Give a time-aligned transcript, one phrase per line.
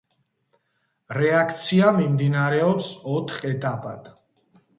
[1.17, 4.11] რეაქცია მიმდინარეობს ოთხ ეტაპად.